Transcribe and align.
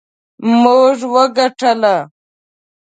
موږ 0.61 0.97
وګټله 1.13 1.95